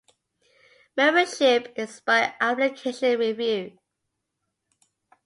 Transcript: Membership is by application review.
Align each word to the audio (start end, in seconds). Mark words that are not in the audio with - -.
Membership 0.97 1.73
is 1.77 2.01
by 2.03 2.33
application 2.41 3.19
review. 3.19 3.77